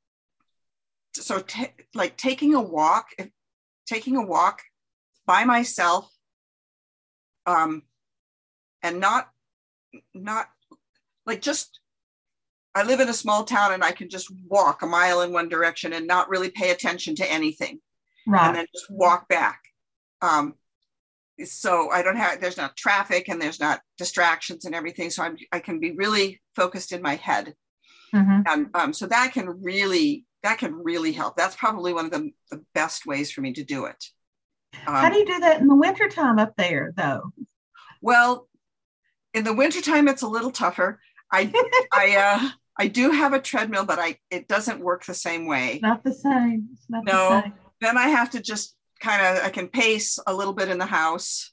[1.14, 3.30] so ta like taking a walk, if
[3.86, 4.62] taking a walk
[5.26, 6.10] by myself,
[7.46, 7.82] um,
[8.82, 9.30] and not
[10.12, 10.48] not
[11.26, 11.78] like just
[12.74, 15.48] I live in a small town and I can just walk a mile in one
[15.48, 17.80] direction and not really pay attention to anything
[18.46, 19.60] and then just walk back.
[20.22, 20.54] Um,
[21.44, 25.10] so I don't have there's not traffic and there's not distractions and everything.
[25.10, 27.54] So I'm I can be really focused in my head.
[28.14, 28.44] Mhm.
[28.48, 31.36] And um, so that can really that can really help.
[31.36, 34.04] That's probably one of the, the best ways for me to do it.
[34.72, 37.32] How Um, do you do that in the wintertime up there, though?
[38.00, 38.48] well,
[39.32, 41.00] in the wintertime it's a little tougher.
[41.32, 41.52] I
[41.92, 45.78] I uh I do have a treadmill, but I it doesn't work the same way.
[45.82, 46.68] Not the same.
[46.72, 47.12] It's not No.
[47.30, 47.52] the same.
[47.80, 50.86] Then I have to just kind of I can pace a little bit in the
[50.86, 51.50] house.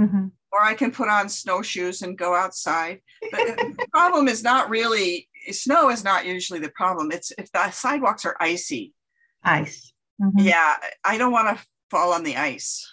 [0.00, 0.32] Mhm.
[0.50, 3.00] or I can put on snowshoes and go outside.
[3.30, 7.10] But the problem is not really snow is not usually the problem.
[7.12, 8.94] It's if the sidewalks are icy.
[9.42, 9.92] Ice.
[10.20, 10.32] Mhm.
[10.44, 12.86] Yeah, I don't want to fall on the ice.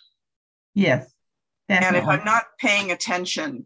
[0.73, 1.11] Yes.
[1.69, 3.65] And if I'm not paying attention,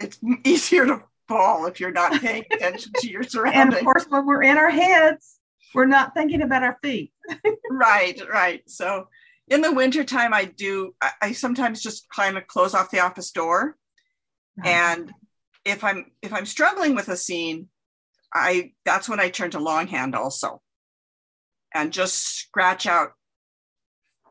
[0.00, 3.62] it's easier to fall if you're not paying attention to your surroundings.
[3.62, 5.38] and of course, when we're in our heads,
[5.74, 7.12] we're not thinking about our feet.
[7.70, 8.62] right, right.
[8.68, 9.08] So
[9.48, 13.30] in the wintertime, I do, I, I sometimes just kind of close off the office
[13.30, 13.76] door.
[14.64, 15.12] and
[15.66, 17.68] if i'm if i'm struggling with a scene
[18.32, 20.62] i that's when i turn to longhand also
[21.74, 23.10] and just scratch out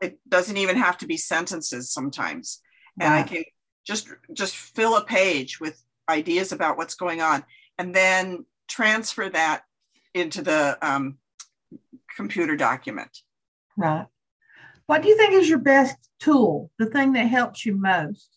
[0.00, 2.60] it doesn't even have to be sentences sometimes
[2.98, 3.44] and i can
[3.86, 7.44] just just fill a page with ideas about what's going on
[7.78, 9.62] and then transfer that
[10.14, 11.18] into the um,
[12.16, 13.18] computer document
[13.76, 14.06] Right.
[14.86, 16.70] What do you think is your best tool?
[16.78, 18.30] The thing that helps you most?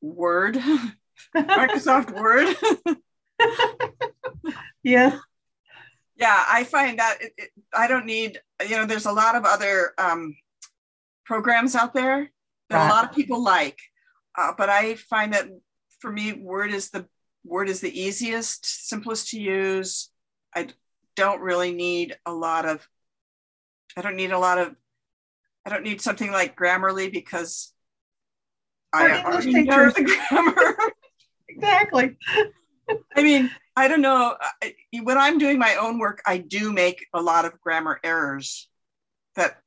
[0.00, 0.54] word
[1.36, 2.54] microsoft word
[4.82, 5.18] yeah.
[6.16, 9.44] yeah i find that it, it, i don't need you know there's a lot of
[9.46, 10.36] other um,
[11.24, 12.30] programs out there
[12.68, 12.86] that Right.
[12.86, 13.78] a lot of people like
[14.36, 15.46] uh, but i find that
[16.00, 17.06] for me, Word is the
[17.44, 20.10] Word is the easiest, simplest to use.
[20.54, 20.68] I
[21.16, 22.86] don't really need a lot of.
[23.96, 24.74] I don't need a lot of.
[25.66, 27.72] I don't need something like Grammarly because
[28.92, 30.76] I already know the grammar.
[31.48, 32.16] exactly.
[33.16, 34.36] I mean, I don't know.
[35.02, 38.68] When I'm doing my own work, I do make a lot of grammar errors
[39.36, 39.58] that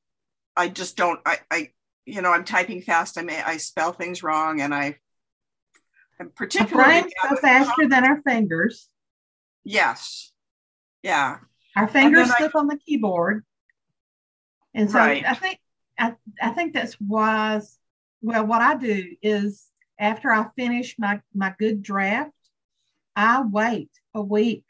[0.56, 1.20] I just don't.
[1.26, 1.72] I, I
[2.06, 3.18] you know, I'm typing fast.
[3.18, 4.98] I may I spell things wrong, and I.
[6.20, 6.84] I'm particularly.
[6.84, 8.90] Our brains go faster than our fingers.
[9.64, 10.32] Yes.
[11.04, 11.40] Yeah.
[11.76, 13.46] Our fingers slip I, on the keyboard,
[14.74, 15.24] and so right.
[15.24, 15.60] I think
[16.00, 17.78] I, I think that's wise.
[18.22, 19.68] Well, what I do is
[20.00, 22.32] after I finish my my good draft,
[23.16, 24.64] I wait a week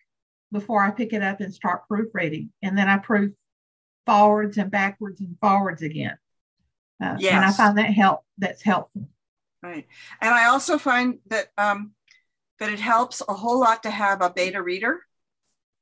[0.51, 2.51] before I pick it up and start proofreading.
[2.61, 3.33] And then I proof
[4.05, 6.17] forwards and backwards and forwards again.
[7.01, 7.33] Uh, yes.
[7.33, 9.07] And I find that help that's helpful.
[9.63, 9.87] Right.
[10.21, 11.91] And I also find that um,
[12.59, 15.01] that it helps a whole lot to have a beta reader.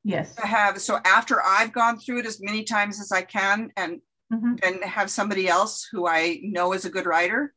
[0.04, 0.36] Yes.
[0.36, 4.02] To have so after I've gone through it as many times as I can and
[4.32, 4.56] mm-hmm.
[4.64, 7.54] and have somebody else who I know is a good writer.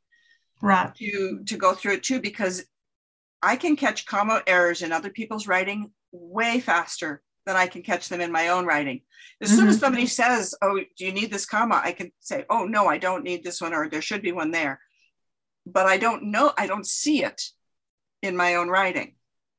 [0.61, 0.94] Right.
[0.96, 2.64] To to go through it too because
[3.42, 8.09] I can catch comma errors in other people's writing way faster than I can catch
[8.09, 9.02] them in my own writing.
[9.40, 9.59] As mm-hmm.
[9.59, 9.81] soon as mm-hmm.
[9.81, 11.81] somebody says, Oh, do you need this comma?
[11.83, 14.50] I can say, Oh, no, I don't need this one, or there should be one
[14.50, 14.81] there.
[15.72, 17.42] But I don't know, I don't see it
[18.22, 19.14] in my own writing.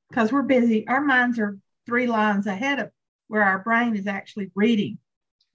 [0.10, 0.88] Because we're busy.
[0.88, 2.90] Our minds are three lines ahead of
[3.28, 4.98] where our brain is actually reading.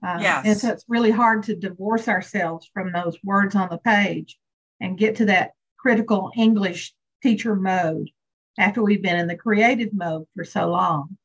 [0.05, 0.47] Uh, yes.
[0.47, 4.39] And so it's really hard to divorce ourselves from those words on the page
[4.81, 8.11] and get to that critical English teacher mode
[8.59, 11.17] after we've been in the creative mode for so long.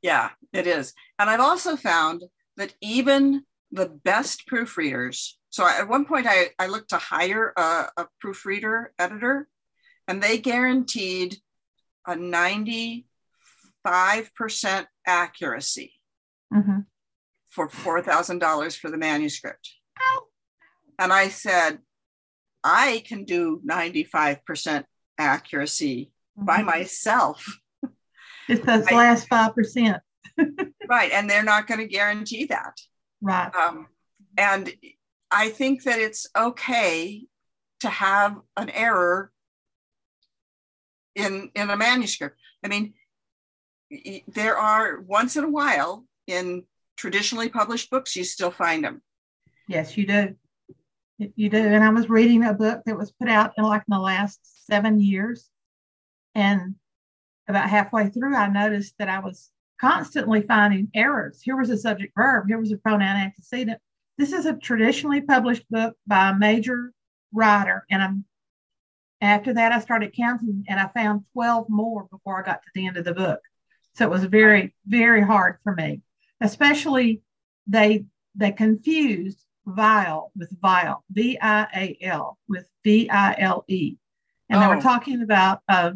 [0.00, 0.94] Yeah, it is.
[1.18, 2.24] And I've also found
[2.56, 7.88] that even the best proofreaders, so at one point I, I looked to hire a,
[7.98, 9.46] a proofreader editor,
[10.08, 11.36] and they guaranteed
[12.06, 13.04] a 95%
[15.06, 15.92] accuracy
[16.52, 16.78] mm-hmm.
[17.50, 19.70] for $4,000 for the manuscript.
[20.98, 21.80] And I said,
[22.64, 24.84] I can do 95%
[25.18, 26.46] accuracy mm-hmm.
[26.46, 27.58] by myself.
[28.48, 30.00] It's those I, last 5%.
[30.88, 31.12] right.
[31.12, 32.74] And they're not going to guarantee that.
[33.20, 33.54] Right.
[33.54, 33.88] Um,
[34.38, 34.72] and
[35.32, 37.26] I think that it's okay
[37.80, 39.32] to have an error
[41.14, 42.38] in in a manuscript.
[42.64, 42.94] I mean,
[44.28, 46.64] there are once in a while in
[46.96, 49.02] traditionally published books, you still find them.
[49.68, 50.34] Yes, you do.
[51.18, 51.58] You do.
[51.58, 54.66] And I was reading a book that was put out in like in the last
[54.66, 55.48] seven years.
[56.34, 56.76] And
[57.48, 61.40] about halfway through, I noticed that I was constantly finding errors.
[61.42, 63.80] Here was a subject verb, here was a pronoun antecedent.
[64.18, 66.92] This is a traditionally published book by a major
[67.32, 67.84] writer.
[67.90, 68.24] And I'm
[69.20, 72.86] after that, I started counting and I found 12 more before I got to the
[72.86, 73.40] end of the book.
[73.94, 76.02] So it was very, very hard for me,
[76.40, 77.22] especially
[77.66, 83.96] they they confused vial with vile, V I A L with V I L E.
[84.48, 84.60] And oh.
[84.60, 84.80] they were oh.
[84.80, 85.92] talking about uh,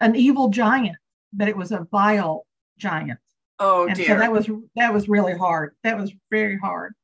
[0.00, 0.96] an evil giant,
[1.32, 2.46] but it was a vial
[2.78, 3.20] giant.
[3.58, 4.08] Oh and dear.
[4.08, 5.74] So that was that was really hard.
[5.82, 6.94] That was very hard.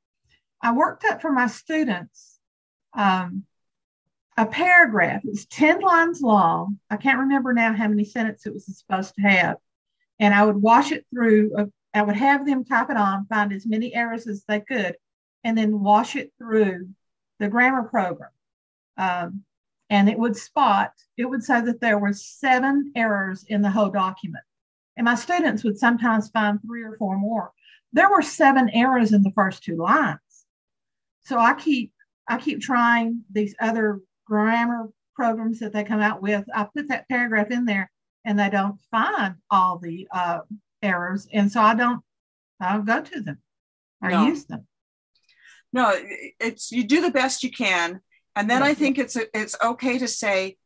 [0.62, 2.38] I worked up for my students
[2.94, 3.44] um,
[4.37, 5.25] a paragraph.
[5.25, 6.79] It was 10 lines long.
[6.88, 9.57] I can't remember now how many sentences it was supposed to have.
[10.18, 11.55] And I would wash it through.
[11.57, 14.96] Uh, I would have them type it on, find as many errors as they could,
[15.44, 16.88] and then wash it through
[17.38, 18.31] the grammar program.
[18.96, 19.42] Um,
[19.90, 23.90] and it would spot, it would say that there were seven errors in the whole
[23.90, 24.44] document.
[24.96, 27.53] And my students would sometimes find three or four more.
[27.92, 30.18] There were seven errors in the first two lines.
[31.25, 31.93] So I keep
[32.29, 36.45] I keep trying these other grammar programs that they come out with.
[36.55, 37.91] I put that paragraph in there
[38.25, 40.41] and they don't find all the uh,
[40.83, 41.27] errors.
[41.33, 42.01] And so I don't
[42.61, 43.39] I don't go to them
[44.03, 44.27] or no.
[44.27, 44.67] use them
[45.73, 45.95] no
[46.41, 48.01] it's you do the best you can
[48.37, 50.57] and then i think it's it's okay to say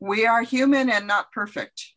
[0.00, 1.92] we are human and not perfect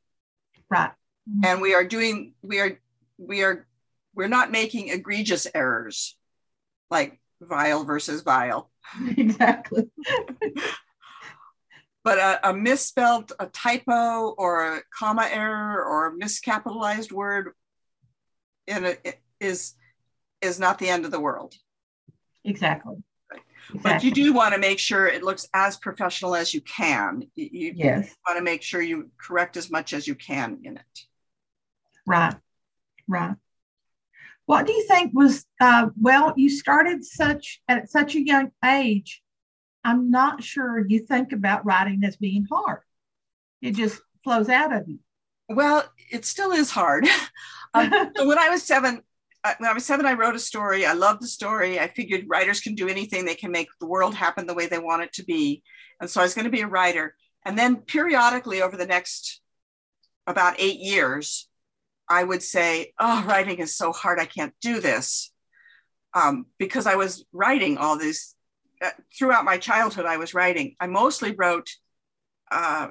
[0.69, 0.91] right
[1.29, 1.45] mm-hmm.
[1.45, 2.79] and we are doing we are
[3.17, 3.67] we are
[4.15, 6.17] we're not making egregious errors
[6.89, 8.69] like vial versus vile
[9.17, 9.89] exactly
[12.03, 17.53] but a, a, misspelled a typo or a comma error or a miscapitalized word
[18.67, 18.95] in a,
[19.39, 19.75] is
[20.41, 21.53] is not the end of the world
[22.43, 22.95] Exactly.
[23.71, 23.81] Exactly.
[23.83, 27.23] But you do want to make sure it looks as professional as you can.
[27.35, 28.15] You, yes.
[28.27, 30.99] want to make sure you correct as much as you can in it.
[32.07, 32.35] Right,
[33.07, 33.35] right.
[34.49, 39.21] What do you think was, uh, well, you started such at such a young age.
[39.83, 42.81] I'm not sure you think about writing as being hard.
[43.61, 44.97] It just flows out of you.
[45.49, 47.05] Well, it still is hard.
[47.75, 49.03] um, so when I was seven,
[49.43, 50.83] uh, when I was seven, I wrote a story.
[50.83, 51.79] I loved the story.
[51.79, 54.79] I figured writers can do anything; they can make the world happen the way they
[54.79, 55.61] want it to be.
[56.01, 57.13] And so I was going to be a writer.
[57.45, 59.41] And then periodically, over the next
[60.25, 61.48] about eight years,
[62.09, 64.19] I would say, "Oh, writing is so hard.
[64.19, 65.31] I can't do this,"
[66.13, 68.35] um, because I was writing all this
[68.81, 70.05] uh, throughout my childhood.
[70.05, 70.75] I was writing.
[70.79, 71.69] I mostly wrote
[72.51, 72.89] uh,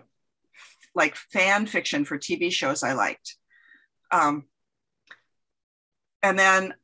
[0.94, 3.36] like fan fiction for TV shows I liked.
[4.10, 4.44] Um,
[6.22, 6.74] and then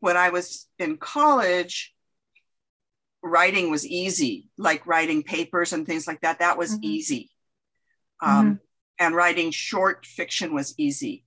[0.00, 1.94] when I was in college,
[3.22, 6.38] writing was easy, like writing papers and things like that.
[6.38, 6.84] That was mm-hmm.
[6.84, 7.30] easy.
[8.20, 8.54] Um, mm-hmm.
[9.00, 11.24] And writing short fiction was easy.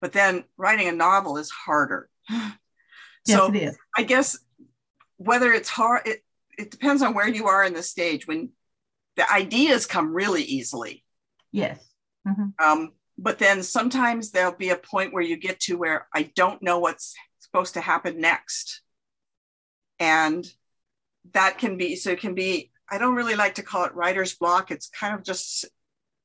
[0.00, 2.08] But then writing a novel is harder.
[3.26, 4.38] so yes, I guess
[5.16, 6.24] whether it's hard, it,
[6.56, 8.26] it depends on where you are in the stage.
[8.26, 8.50] When
[9.18, 11.04] the ideas come really easily.
[11.50, 11.84] Yes.
[12.26, 12.64] Mm-hmm.
[12.64, 16.62] Um, but then sometimes there'll be a point where you get to where I don't
[16.62, 18.80] know what's supposed to happen next.
[19.98, 20.46] And
[21.32, 24.36] that can be, so it can be, I don't really like to call it writer's
[24.36, 24.70] block.
[24.70, 25.64] It's kind of just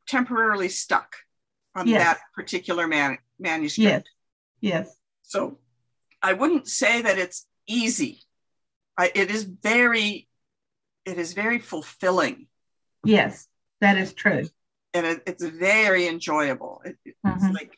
[0.07, 1.15] temporarily stuck
[1.75, 2.03] on yes.
[2.03, 4.09] that particular man, manuscript.
[4.59, 4.73] Yes.
[4.87, 4.95] Yes.
[5.21, 5.59] So
[6.21, 8.21] I wouldn't say that it's easy.
[8.97, 10.27] I, it is very,
[11.05, 12.47] it is very fulfilling.
[13.03, 13.47] Yes,
[13.81, 14.47] that is true
[14.93, 16.81] and it, it's very enjoyable.
[16.85, 17.51] It, it's mm-hmm.
[17.53, 17.77] like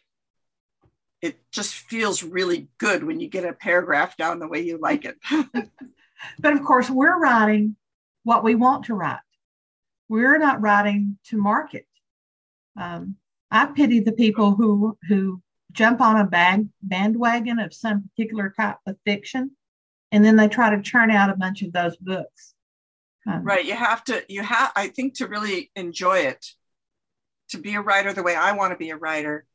[1.21, 5.05] it just feels really good when you get a paragraph down the way you like
[5.05, 5.15] it.
[6.39, 7.75] but of course, we're writing
[8.23, 9.19] what we want to write.
[10.09, 11.87] We're not writing to market.
[12.77, 13.15] Um,
[13.49, 15.41] I pity the people who who
[15.75, 19.51] jump on a bag, bandwagon of some particular type of fiction,
[20.11, 22.53] and then they try to churn out a bunch of those books.
[23.27, 23.65] Um, right.
[23.65, 24.23] You have to.
[24.29, 24.71] You have.
[24.75, 26.45] I think to really enjoy it,
[27.49, 29.45] to be a writer the way I want to be a writer,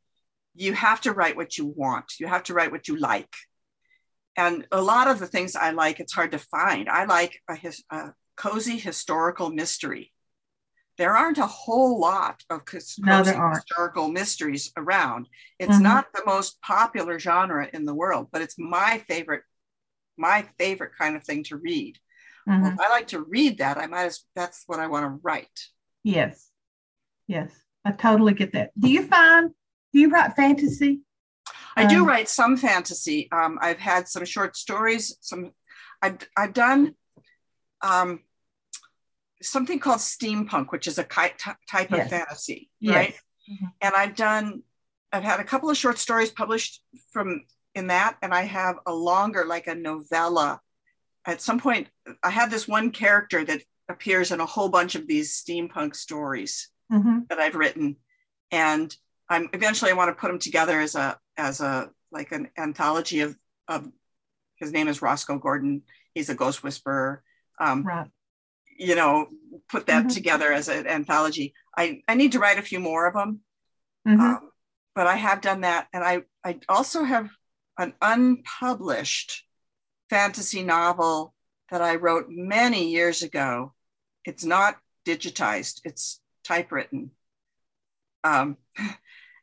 [0.55, 2.13] you have to write what you want.
[2.19, 3.33] You have to write what you like.
[4.37, 6.89] And a lot of the things I like, it's hard to find.
[6.89, 10.13] I like a, his, a cozy historical mystery.
[11.01, 12.61] There aren't a whole lot of
[12.99, 15.31] no, historical mysteries around.
[15.59, 15.83] It's mm-hmm.
[15.83, 19.45] not the most popular genre in the world, but it's my favorite,
[20.19, 21.99] my favorite kind of thing to read.
[22.47, 22.63] Mm-hmm.
[22.63, 23.79] Well, I like to read that.
[23.79, 25.69] I might as that's what I want to write.
[26.05, 26.51] Yes.
[27.27, 27.51] Yes.
[27.83, 28.73] I totally get that.
[28.79, 29.53] Do you find,
[29.95, 31.01] do you write fantasy?
[31.77, 33.27] I do um, write some fantasy.
[33.33, 35.17] Um, I've had some short stories.
[35.23, 35.53] Some,
[36.03, 36.95] I've, I've done
[37.81, 38.21] um,
[39.43, 41.39] something called steampunk, which is a type
[41.73, 41.93] yes.
[41.93, 42.95] of fantasy, yes.
[42.95, 43.15] right?
[43.51, 43.67] Mm-hmm.
[43.81, 44.63] And I've done,
[45.13, 48.93] I've had a couple of short stories published from in that, and I have a
[48.93, 50.61] longer, like a novella.
[51.25, 51.89] At some point,
[52.23, 56.69] I had this one character that appears in a whole bunch of these steampunk stories
[56.93, 57.21] mm-hmm.
[57.29, 57.97] that I've written,
[58.51, 58.95] and
[59.29, 63.21] I'm eventually I want to put them together as a as a like an anthology
[63.21, 63.37] of
[63.69, 63.89] of
[64.57, 65.83] his name is Roscoe Gordon.
[66.15, 67.23] He's a ghost whisperer.
[67.59, 68.09] Um, right.
[68.81, 69.29] You know,
[69.69, 70.09] put that mm-hmm.
[70.09, 71.55] together as an anthology.
[71.77, 73.41] I I need to write a few more of them,
[74.09, 74.21] mm-hmm.
[74.21, 74.51] um,
[74.95, 77.31] but I have done that, and I I also have
[77.79, 79.45] an unpublished
[80.09, 81.35] fantasy novel
[81.71, 83.73] that I wrote many years ago.
[84.25, 85.81] It's not digitized.
[85.85, 87.13] It's typewritten.
[88.25, 88.57] Um,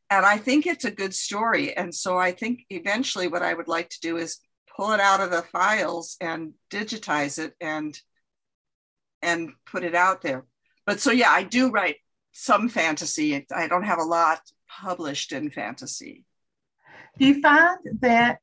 [0.09, 1.75] and I think it's a good story.
[1.75, 4.39] And so I think eventually what I would like to do is
[4.75, 7.99] pull it out of the files and digitize it and
[9.21, 10.45] and put it out there.
[10.85, 11.97] But so yeah, I do write
[12.31, 13.45] some fantasy.
[13.53, 16.25] I don't have a lot published in fantasy.
[17.17, 18.39] Do you find that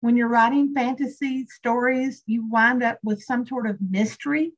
[0.00, 4.52] when you're writing fantasy stories, you wind up with some sort of mystery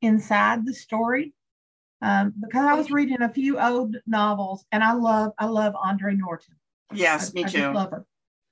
[0.00, 1.34] inside the story?
[2.04, 6.14] um, because I was reading a few old novels, and I love I love Andre
[6.14, 6.54] Norton.
[6.92, 7.72] Yes, I, me too.
[7.72, 8.04] love her.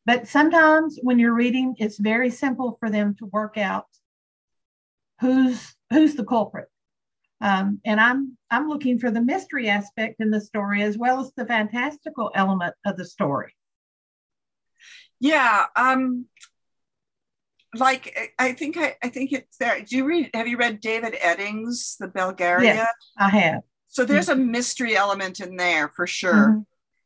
[0.06, 3.86] But sometimes when you're reading, it's very simple for them to work out
[5.22, 6.68] who's who's the culprit.
[7.40, 11.32] Um, and I'm I'm looking for the mystery aspect in the story as well as
[11.36, 13.54] the fantastical element of the story.
[15.18, 16.26] Yeah, um,
[17.74, 19.80] like I think I, I think it's there.
[19.80, 20.30] Do you read?
[20.34, 22.64] Have you read David Eddings, The Belgariad?
[22.64, 23.62] Yes, I have.
[23.88, 24.40] So there's mm-hmm.
[24.40, 26.64] a mystery element in there for sure,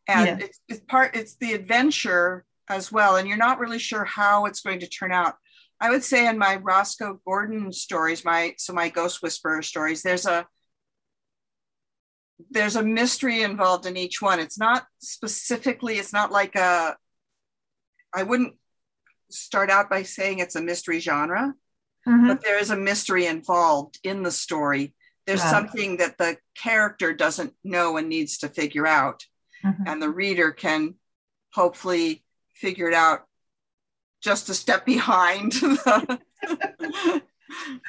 [0.09, 0.29] mm-hmm.
[0.29, 1.15] and it's, it's part.
[1.17, 5.13] It's the adventure as well, and you're not really sure how it's going to turn
[5.13, 5.35] out.
[5.81, 10.27] I would say in my Roscoe Gordon stories, my so my Ghost Whisperer stories, there's
[10.27, 10.47] a
[12.51, 14.41] there's a mystery involved in each one.
[14.41, 15.99] It's not specifically.
[15.99, 16.97] It's not like a.
[18.15, 18.55] I wouldn't
[19.31, 21.55] start out by saying it's a mystery genre,
[22.07, 22.29] mm-hmm.
[22.29, 24.95] but there is a mystery involved in the story
[25.27, 25.51] there's right.
[25.51, 29.25] something that the character doesn't know and needs to figure out
[29.65, 29.83] mm-hmm.
[29.87, 30.95] and the reader can
[31.53, 32.25] hopefully
[32.55, 33.23] figure it out
[34.27, 35.55] just a step behind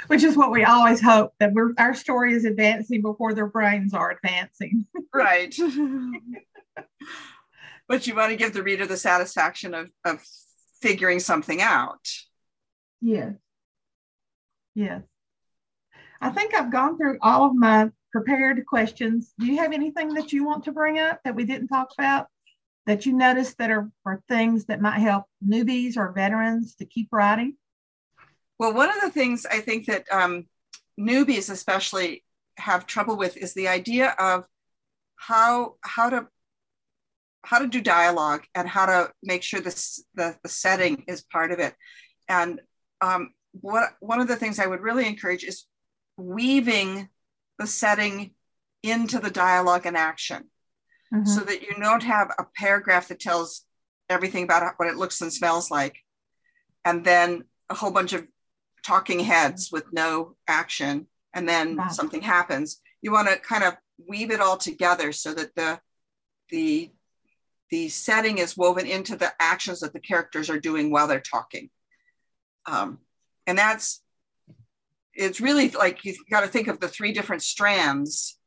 [0.06, 3.92] which is what we always hope that we're our story is advancing before their brains
[3.94, 4.86] are advancing.
[5.14, 5.56] Right.
[7.88, 10.24] But you want to give the reader the satisfaction of, of
[10.80, 12.08] figuring something out.
[13.02, 13.34] Yes.
[14.76, 15.02] Yes.
[16.22, 19.34] I think i've gone through all of my prepared questions.
[19.40, 22.28] Do you have anything that you want to bring up that we didn't talk about
[22.88, 27.10] that you notice that are, are things that might help newbies or veterans to keep
[27.12, 27.56] writing
[28.60, 30.48] well, one of the things I think that um,
[31.00, 32.24] newbies especially
[32.58, 34.46] have trouble with is the idea of
[35.16, 36.28] how how to
[37.44, 41.52] how to do dialogue and how to make sure this the, the setting is part
[41.52, 41.76] of it.
[42.28, 42.62] And
[43.00, 45.66] um, what one of the things I would really encourage is
[46.18, 47.10] weaving
[47.60, 48.32] the setting
[48.82, 50.50] into the dialogue and action,
[51.14, 51.26] mm-hmm.
[51.26, 53.64] so that you don't have a paragraph that tells
[54.10, 55.98] everything about what it looks and smells like,
[56.86, 58.26] and then a whole bunch of
[58.86, 61.90] talking heads with no action and then wow.
[61.90, 63.76] something happens you want to kind of
[64.08, 65.80] weave it all together so that the
[66.50, 66.90] the
[67.70, 71.70] the setting is woven into the actions that the characters are doing while they're talking
[72.66, 73.00] um,
[73.46, 74.02] and that's
[75.14, 78.38] it's really like you've got to think of the three different strands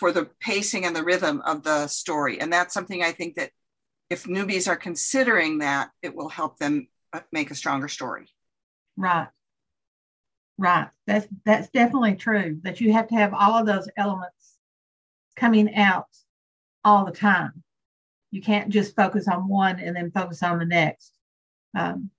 [0.00, 3.50] for the pacing and the rhythm of the story and that's something i think that
[4.08, 8.26] if newbies are considering that it will help them uh, make a stronger story
[9.00, 9.28] Right.
[10.58, 10.88] Right.
[11.06, 12.60] That's that's definitely true.
[12.62, 14.58] That you have to have all of those elements
[15.36, 16.08] coming out
[16.84, 17.62] all the time.
[18.30, 21.12] You can't just focus on one and then focus on the next.
[21.74, 22.10] Um,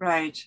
[0.00, 0.42] right.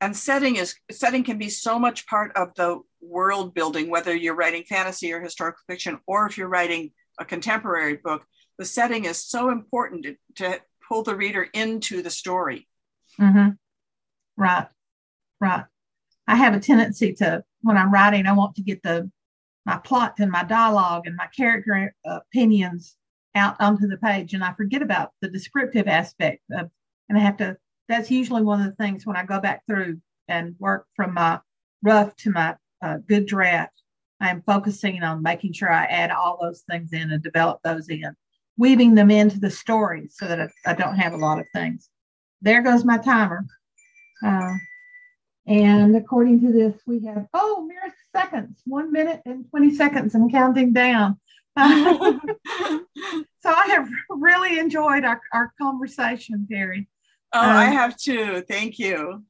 [0.00, 4.34] And setting is setting can be so much part of the world building, whether you're
[4.34, 8.24] writing fantasy or historical fiction, or if you're writing a contemporary book.
[8.58, 12.68] The setting is so important to, to pull the reader into the story.
[13.20, 13.50] Mm-hmm.
[14.36, 14.66] Right.
[15.40, 15.64] Right.
[16.26, 19.10] I have a tendency to, when I'm writing, I want to get the
[19.64, 22.96] my plot and my dialogue and my character opinions
[23.34, 26.70] out onto the page, and I forget about the descriptive aspect of.
[27.08, 27.56] And I have to.
[27.88, 31.40] That's usually one of the things when I go back through and work from my
[31.82, 33.72] rough to my uh, good draft.
[34.20, 37.88] I am focusing on making sure I add all those things in and develop those
[37.88, 38.16] in,
[38.56, 41.90] weaving them into the story so that I, I don't have a lot of things.
[42.40, 43.44] There goes my timer.
[44.24, 44.54] Uh,
[45.46, 50.30] and according to this, we have, oh, mere seconds, one minute and 20 seconds I'm
[50.30, 51.20] counting down.
[51.56, 51.66] so
[53.44, 56.86] I have really enjoyed our, our conversation, Terri.
[57.32, 58.42] Oh, um, I have too.
[58.48, 59.24] Thank you.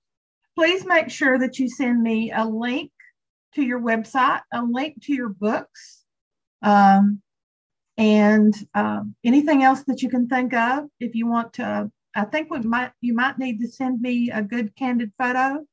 [0.55, 2.91] Please make sure that you send me a link
[3.55, 6.05] to your website, a link to your books,
[6.63, 7.21] um,
[7.99, 10.85] and um, anything else that you can think of.
[11.01, 14.43] If you want to I think we might you might need to send me a
[14.43, 15.65] good candid photo.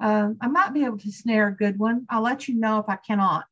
[0.00, 2.06] Um, I might be able to snare a good one.
[2.08, 3.46] I'll let you know if I cannot.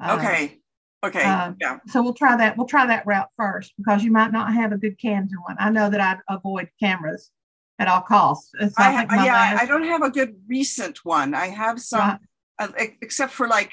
[0.00, 0.58] Uh, okay.
[1.04, 1.22] Okay.
[1.22, 1.78] Uh, yeah.
[1.86, 2.56] So we'll try that.
[2.56, 5.56] We'll try that route first because you might not have a good candid one.
[5.60, 7.30] I know that I'd avoid cameras
[7.78, 8.52] at all costs.
[8.76, 9.62] I ha- yeah, last...
[9.62, 11.34] I don't have a good recent one.
[11.34, 12.18] I have some, right.
[12.58, 12.68] uh,
[13.00, 13.72] except for like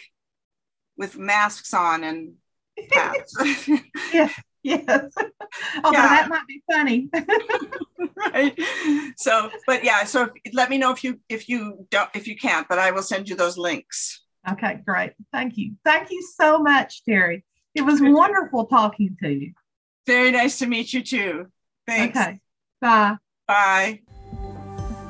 [0.97, 2.33] with masks on and
[2.91, 3.35] hats.
[4.13, 4.29] yeah.
[4.63, 4.83] Yes.
[5.83, 6.07] Although yeah.
[6.07, 7.07] that might be funny.
[8.15, 8.59] right.
[9.15, 12.35] So, but yeah, so if, let me know if you if you don't if you
[12.35, 14.23] can't, but I will send you those links.
[14.49, 15.13] Okay, great.
[15.31, 15.75] Thank you.
[15.85, 17.43] Thank you so much, Terri.
[17.75, 19.53] It was wonderful talking to you.
[20.07, 21.45] Very nice to meet you too.
[21.85, 22.17] Thanks.
[22.17, 22.39] Okay.
[22.81, 23.17] Bye.
[23.47, 24.01] Bye.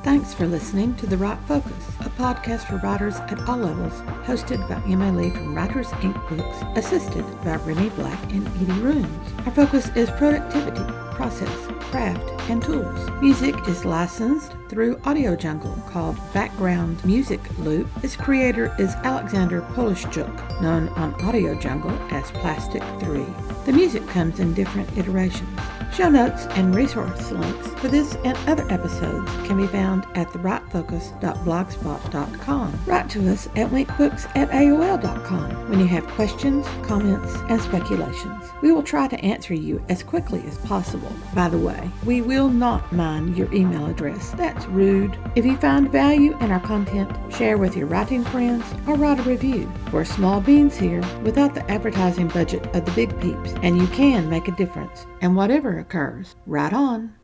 [0.04, 3.92] Thanks for listening to The Write Focus, a podcast for writers at all levels,
[4.24, 9.32] hosted by Emma Lee from Writers Ink Books, assisted by Remy Black and Edie Runes.
[9.46, 10.84] Our focus is productivity,
[11.16, 13.10] process, craft, and tools.
[13.22, 17.88] Music is licensed through Audio Jungle called Background Music Loop.
[18.04, 23.24] Its creator is Alexander Polishchuk, known on Audio Jungle as Plastic 3.
[23.64, 25.58] The music comes in different iterations.
[25.96, 32.80] Show notes and resource links for this and other episodes can be found at thewritefocus.blogspot.com.
[32.84, 38.44] Write to us at winkbooks at AOL.com when you have questions, comments, and speculations.
[38.60, 41.05] We will try to answer you as quickly as possible.
[41.34, 44.30] By the way, we will not mind your email address.
[44.32, 45.18] That's rude.
[45.34, 49.22] If you find value in our content, share with your writing friends or write a
[49.22, 49.70] review.
[49.92, 54.30] We're small beans here without the advertising budget of the big peeps, and you can
[54.30, 55.06] make a difference.
[55.20, 57.15] And whatever occurs, right on.